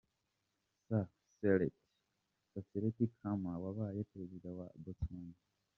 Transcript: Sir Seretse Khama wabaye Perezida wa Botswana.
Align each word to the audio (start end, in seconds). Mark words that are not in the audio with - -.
Sir 0.87 1.69
Seretse 2.67 3.03
Khama 3.19 3.51
wabaye 3.63 3.99
Perezida 4.11 4.49
wa 4.57 4.67
Botswana. 4.83 5.35